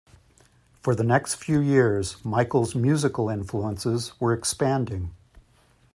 [0.81, 5.13] For the next few years, Michael's musical influences were expanding.